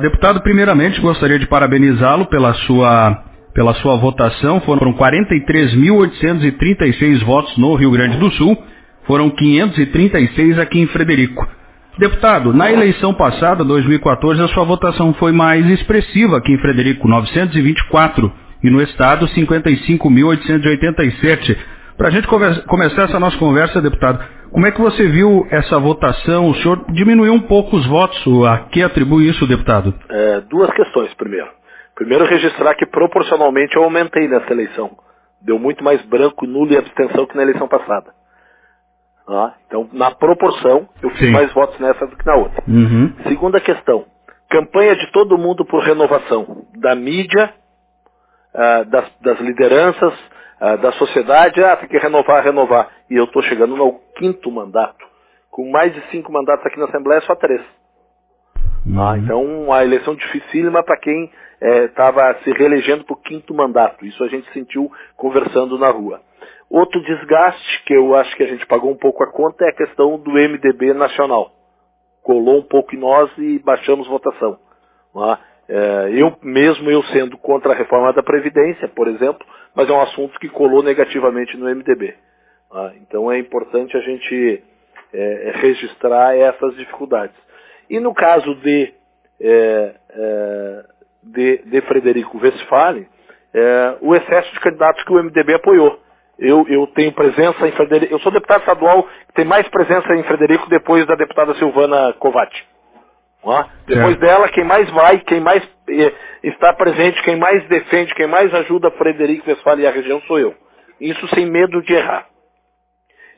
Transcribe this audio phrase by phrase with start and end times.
[0.00, 3.22] deputado, primeiramente gostaria de parabenizá-lo pela sua,
[3.54, 4.60] pela sua votação.
[4.62, 8.60] Foram 43.836 votos no Rio Grande do Sul,
[9.06, 11.46] foram 536 aqui em Frederico.
[11.98, 18.32] Deputado, na eleição passada, 2014, a sua votação foi mais expressiva aqui em Frederico, 924,
[18.62, 21.56] e no estado, 55.887.
[21.96, 22.26] Para a gente
[22.66, 26.50] começar essa nossa conversa, deputado, como é que você viu essa votação?
[26.50, 28.20] O senhor diminuiu um pouco os votos.
[28.46, 29.94] A que atribui isso, deputado?
[30.08, 31.48] É, duas questões, primeiro.
[31.94, 34.90] Primeiro, registrar que proporcionalmente eu aumentei nessa eleição.
[35.42, 38.12] Deu muito mais branco, nulo e abstenção que na eleição passada.
[39.28, 41.30] Ah, então, na proporção, eu fiz Sim.
[41.30, 42.62] mais votos nessa do que na outra.
[42.66, 43.12] Uhum.
[43.28, 44.04] Segunda questão.
[44.50, 46.64] Campanha de todo mundo por renovação.
[46.76, 47.52] Da mídia,
[48.54, 50.12] ah, das, das, lideranças,
[50.60, 51.64] ah, da sociedade.
[51.64, 52.90] Ah, tem que renovar, renovar.
[53.08, 55.08] E eu estou chegando no quinto mandato.
[55.50, 57.62] Com mais de cinco mandatos aqui na Assembleia, só três.
[58.86, 59.00] Uhum.
[59.02, 64.04] Ah, então, a eleição dificílima para quem estava eh, se reelegendo para o quinto mandato.
[64.04, 66.20] Isso a gente sentiu conversando na rua.
[66.70, 69.74] Outro desgaste, que eu acho que a gente pagou um pouco a conta, é a
[69.74, 71.50] questão do MDB nacional.
[72.22, 74.58] Colou um pouco em nós e baixamos votação.
[75.16, 75.50] É?
[76.12, 80.38] eu mesmo, eu sendo contra a reforma da Previdência, por exemplo, mas é um assunto
[80.38, 82.14] que colou negativamente no MDB.
[83.02, 84.62] então é importante a gente
[85.12, 87.36] é, registrar essas dificuldades.
[87.88, 88.92] E no caso de,
[89.40, 90.84] é, é
[91.22, 93.06] de, de Frederico Westphalen,
[93.52, 95.98] é, o excesso de candidatos que o MDB apoiou.
[96.38, 98.14] Eu, eu tenho presença em Frederico.
[98.14, 102.66] Eu sou deputado estadual que tem mais presença em Frederico depois da deputada Silvana Covatti.
[103.44, 103.64] É?
[103.86, 105.64] Depois dela, quem mais vai, quem mais
[106.42, 110.54] está presente, quem mais defende, quem mais ajuda Frederico Westphalen e a região sou eu.
[111.00, 112.28] Isso sem medo de errar.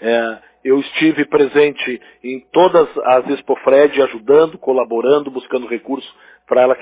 [0.00, 6.10] É, eu estive presente em todas as Expofred, ajudando, colaborando, buscando recursos
[6.46, 6.76] para ela,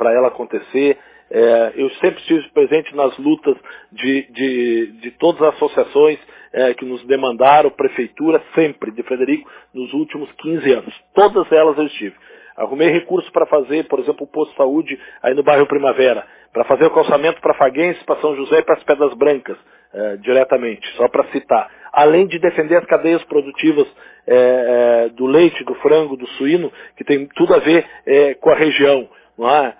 [0.00, 0.98] ela acontecer.
[1.30, 3.56] É, eu sempre estive presente nas lutas
[3.92, 6.18] de, de, de todas as associações
[6.52, 10.94] é, que nos demandaram, prefeitura, sempre, de Frederico, nos últimos 15 anos.
[11.14, 12.14] Todas elas eu estive.
[12.58, 16.64] Arrumei recursos para fazer, por exemplo, o posto de saúde aí no bairro Primavera, para
[16.64, 19.56] fazer o calçamento para Faguense, para São José e para as Pedras Brancas,
[19.94, 21.70] é, diretamente, só para citar.
[21.92, 23.86] Além de defender as cadeias produtivas
[24.26, 27.86] é, é, do leite, do frango, do suíno, que tem tudo a ver
[28.40, 29.08] com a região,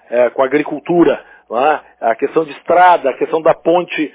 [0.09, 0.31] é?
[0.31, 1.81] com a agricultura, é?
[2.01, 4.15] a questão de estrada, a questão da ponte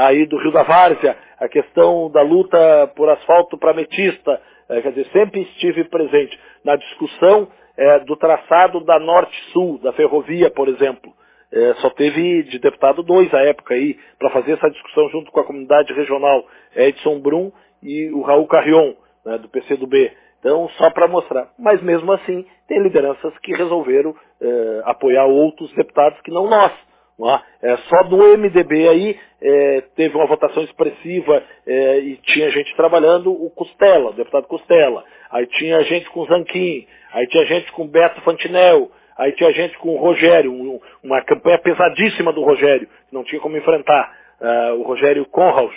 [0.00, 5.06] aí do Rio da Várzea, a questão da luta por asfalto para Metista, quer dizer,
[5.12, 7.48] sempre estive presente na discussão
[7.78, 11.12] é, do traçado da Norte-Sul, da ferrovia, por exemplo.
[11.50, 15.40] É, só teve de deputado dois à época aí, para fazer essa discussão junto com
[15.40, 16.44] a comunidade regional
[16.76, 17.52] Edson Brum
[17.82, 18.94] e o Raul Carrion,
[19.24, 20.12] né, do PCdoB.
[20.40, 21.50] Então, só para mostrar.
[21.58, 26.72] Mas mesmo assim, tem lideranças que resolveram é, apoiar outros deputados que não nós.
[27.20, 27.72] É?
[27.72, 33.32] É, só do MDB aí é, teve uma votação expressiva é, e tinha gente trabalhando
[33.32, 35.02] o Costela, o deputado Costela.
[35.30, 39.94] Aí tinha gente com Zanquim, aí tinha gente com Beto Fantinel, aí tinha gente com
[39.94, 44.16] o Rogério, um, uma campanha pesadíssima do Rogério, que não tinha como enfrentar.
[44.40, 45.74] Uh, o Rogério Conraus,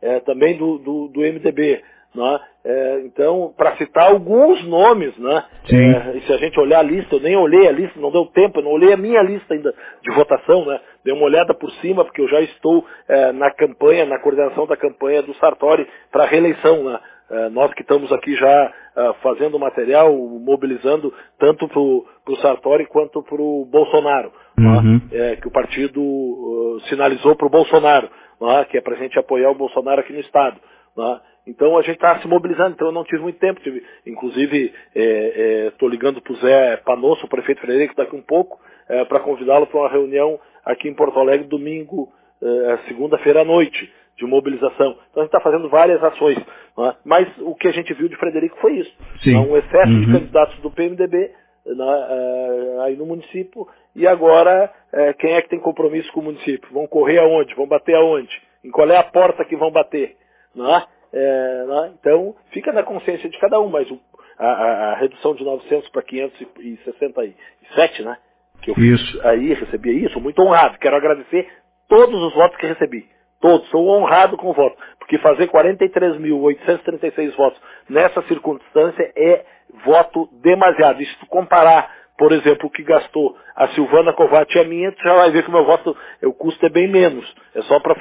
[0.00, 0.20] é?
[0.20, 1.82] também do, do, do MDB.
[2.14, 2.40] Né?
[2.64, 5.44] É, então, para citar alguns nomes, né?
[5.68, 8.24] É, e se a gente olhar a lista, eu nem olhei a lista, não deu
[8.26, 10.80] tempo, eu não olhei a minha lista ainda de votação, né?
[11.04, 14.76] Dei uma olhada por cima, porque eu já estou é, na campanha, na coordenação da
[14.76, 17.00] campanha do Sartori para reeleição, né?
[17.34, 23.22] É, nós que estamos aqui já é, fazendo material, mobilizando tanto para o Sartori quanto
[23.24, 24.68] para o Bolsonaro, né?
[24.68, 25.00] uhum.
[25.10, 25.36] né?
[25.36, 28.08] que o partido uh, sinalizou para o Bolsonaro,
[28.40, 28.64] né?
[28.70, 30.60] que é para a gente apoiar o Bolsonaro aqui no Estado.
[30.96, 31.20] Né?
[31.46, 33.60] Então a gente está se mobilizando, então eu não tive muito tempo.
[33.60, 38.22] Tive, inclusive, estou é, é, ligando para o Zé Panosso, o prefeito Frederico, daqui um
[38.22, 43.44] pouco, é, para convidá-lo para uma reunião aqui em Porto Alegre, domingo, é, segunda-feira à
[43.44, 44.96] noite, de mobilização.
[45.10, 46.38] Então a gente está fazendo várias ações.
[46.38, 46.94] É?
[47.04, 48.92] Mas o que a gente viu de Frederico foi isso.
[49.22, 49.36] Sim.
[49.36, 50.00] Um excesso uhum.
[50.00, 51.30] de candidatos do PMDB
[51.66, 53.66] né, é, aí no município,
[53.96, 54.70] e agora
[55.18, 56.68] quem é que tem compromisso com o município?
[56.72, 57.54] Vão correr aonde?
[57.54, 58.30] Vão bater aonde?
[58.62, 60.16] Em qual é a porta que vão bater?
[60.54, 60.86] Não é?
[61.12, 61.92] É, né?
[61.98, 64.00] Então, fica na consciência de cada um, mas o,
[64.36, 68.18] a, a, redução de 900 para 567, né?
[68.60, 69.26] Que eu isso.
[69.26, 70.78] aí recebi aí, sou muito honrado.
[70.78, 71.48] Quero agradecer
[71.88, 73.08] todos os votos que recebi.
[73.40, 74.76] Todos, sou honrado com o voto.
[74.98, 79.44] Porque fazer 43.836 votos nessa circunstância é
[79.84, 81.02] voto demasiado.
[81.02, 84.92] E se tu comparar, por exemplo, o que gastou a Silvana Covatti e a minha,
[84.92, 87.24] tu já vai ver que o meu voto, o custo é bem menos.
[87.54, 87.94] É só para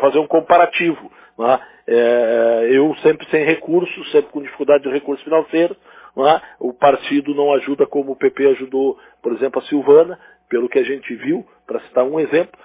[0.00, 1.10] fazer um comparativo.
[1.38, 1.60] Né?
[1.86, 5.76] É, eu sempre sem recursos, sempre com dificuldade de recursos financeiros,
[6.18, 6.40] é?
[6.58, 10.18] o partido não ajuda como o PP ajudou, por exemplo, a Silvana,
[10.48, 12.58] pelo que a gente viu, para citar um exemplo,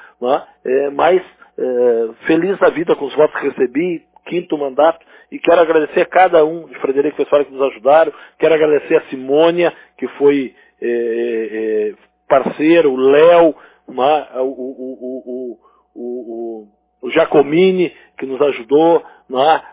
[0.66, 0.90] é?
[0.90, 1.22] mas
[1.58, 6.06] é, feliz da vida com os votos que recebi, quinto mandato, e quero agradecer a
[6.06, 10.88] cada um de Frederico Pessoal que nos ajudaram, quero agradecer a Simônia, que foi é,
[10.88, 11.94] é,
[12.28, 13.56] parceiro, o Léo,
[13.88, 15.60] o, o,
[15.96, 16.68] o,
[17.02, 17.10] o,
[18.18, 19.04] que nos ajudou,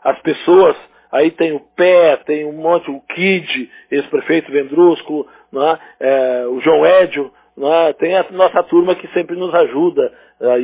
[0.05, 0.77] as pessoas,
[1.11, 5.27] aí tem o Pé, tem um monte, o Kid, ex-prefeito Vendrúsculo,
[6.01, 7.33] é, o João Édio,
[7.99, 10.13] tem a nossa turma que sempre nos ajuda,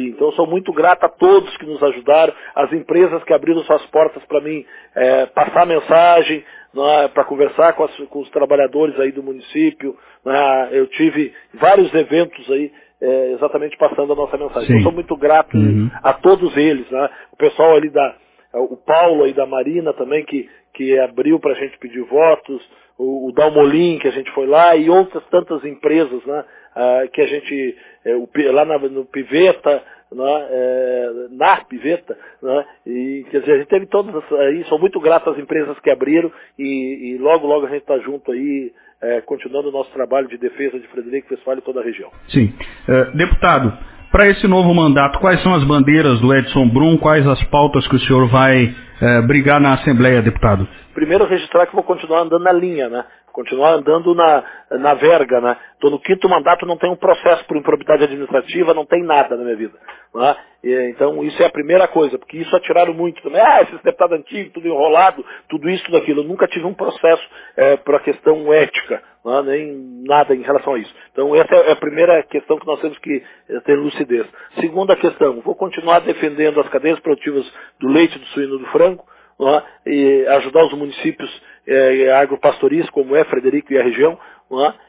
[0.08, 4.24] então, sou muito grato a todos que nos ajudaram, as empresas que abriram suas portas
[4.24, 4.64] para mim
[4.94, 6.44] é, passar mensagem,
[6.76, 9.96] é, para conversar com, as, com, os trabalhadores aí do município.
[10.26, 14.68] É, eu tive vários eventos aí é, exatamente passando a nossa mensagem.
[14.68, 15.88] Então, sou muito grato uhum.
[16.02, 16.90] a todos eles.
[16.90, 17.08] Né?
[17.32, 18.16] O pessoal ali da,
[18.54, 22.60] o Paulo aí da Marina também, que, que abriu para a gente pedir votos,
[22.98, 26.44] o, o Dalmolin, que a gente foi lá, e outras tantas empresas, né?
[26.74, 27.76] Ah, que a gente,
[28.08, 29.82] é, o, lá na, no Piveta,
[30.12, 34.98] né, é, na Piveta, né, e quer dizer, a gente teve todas aí, sou muito
[35.00, 38.72] grato às empresas que abriram e, e logo, logo a gente está junto aí,
[39.02, 42.10] é, continuando o nosso trabalho de defesa de Frederico Westphal e toda a região.
[42.28, 42.52] Sim.
[42.88, 43.72] É, deputado,
[44.10, 47.96] para esse novo mandato, quais são as bandeiras do Edson Brum, quais as pautas que
[47.96, 50.66] o senhor vai é, brigar na Assembleia, deputado?
[50.94, 53.04] Primeiro registrar que vou continuar andando na linha, né?
[53.38, 54.42] Continuar andando na,
[54.72, 55.56] na verga, né?
[55.74, 59.44] Estou no quinto mandato, não tem um processo por improbidade administrativa, não tem nada na
[59.44, 59.78] minha vida.
[60.12, 60.36] Né?
[60.64, 63.40] E, então isso é a primeira coisa, porque isso atiraram muito também.
[63.40, 66.22] Ah, esses deputados antigos, tudo enrolado, tudo isso, tudo aquilo.
[66.22, 67.22] Eu nunca tive um processo
[67.56, 69.42] é, por a questão ética, né?
[69.42, 70.92] nem nada em relação a isso.
[71.12, 74.26] Então essa é a primeira questão que nós temos que é, ter lucidez.
[74.58, 77.48] Segunda questão, vou continuar defendendo as cadeias produtivas
[77.78, 79.04] do leite, do suíno do frango,
[79.40, 79.90] é?
[79.90, 81.30] e ajudar os municípios
[81.66, 84.18] é, agropastoris, como é Frederico e a região,
[84.52, 84.88] é?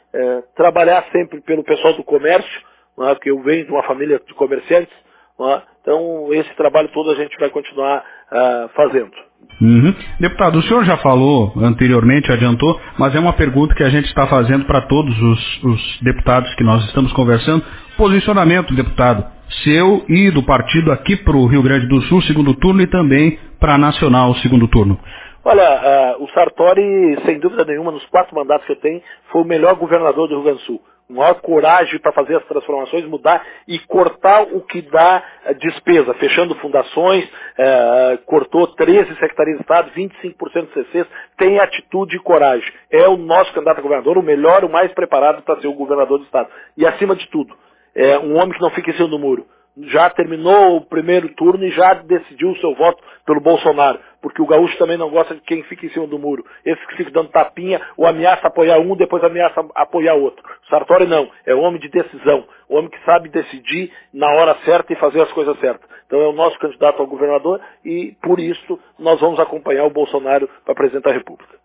[0.55, 2.61] Trabalhar sempre pelo pessoal do comércio,
[2.95, 4.93] porque eu venho de uma família de comerciantes,
[5.81, 9.11] então esse trabalho todo a gente vai continuar uh, fazendo.
[9.61, 9.93] Uhum.
[10.19, 14.27] Deputado, o senhor já falou anteriormente, adiantou, mas é uma pergunta que a gente está
[14.27, 17.63] fazendo para todos os, os deputados que nós estamos conversando.
[17.97, 19.25] Posicionamento, deputado,
[19.63, 23.39] seu e do partido aqui para o Rio Grande do Sul, segundo turno, e também
[23.59, 24.99] para Nacional, segundo turno.
[25.43, 29.01] Olha, uh, o Sartori, sem dúvida nenhuma, nos quatro mandatos que tenho,
[29.31, 30.81] foi o melhor governador do Rio Grande do Sul.
[31.09, 36.53] Maior coragem para fazer as transformações, mudar e cortar o que dá uh, despesa, fechando
[36.55, 41.07] fundações, uh, cortou 13 secretarias de Estado, 25% de CCs,
[41.37, 42.71] tem atitude e coragem.
[42.91, 46.19] É o nosso candidato a governador, o melhor, o mais preparado para ser o governador
[46.19, 46.49] do Estado.
[46.77, 47.55] E acima de tudo,
[47.99, 49.45] é um homem que não fica em cima do muro
[49.87, 53.99] já terminou o primeiro turno e já decidiu o seu voto pelo Bolsonaro.
[54.21, 56.43] Porque o gaúcho também não gosta de quem fica em cima do muro.
[56.65, 60.43] Esse que fica dando tapinha, ou ameaça apoiar um, depois ameaça apoiar outro.
[60.69, 62.43] Sartori não, é um homem de decisão.
[62.69, 65.89] Um homem que sabe decidir na hora certa e fazer as coisas certas.
[66.05, 70.49] Então é o nosso candidato ao governador e, por isso, nós vamos acompanhar o Bolsonaro
[70.65, 71.55] para presidente da República.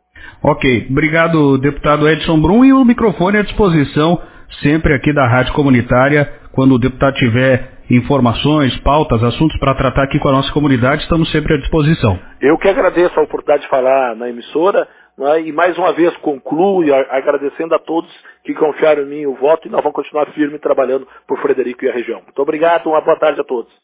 [0.43, 0.87] Ok.
[0.91, 2.65] Obrigado, deputado Edson Brum.
[2.65, 4.21] E o microfone à disposição
[4.63, 10.19] sempre aqui da Rádio Comunitária, quando o deputado tiver informações, pautas, assuntos para tratar aqui
[10.19, 12.19] com a nossa comunidade, estamos sempre à disposição.
[12.41, 14.89] Eu que agradeço a oportunidade de falar na emissora
[15.19, 15.41] é?
[15.41, 18.11] e mais uma vez concluo agradecendo a todos
[18.45, 21.89] que confiaram em mim o voto e nós vamos continuar firme trabalhando por Frederico e
[21.89, 22.21] a região.
[22.23, 23.73] Muito obrigado, uma boa tarde a todos.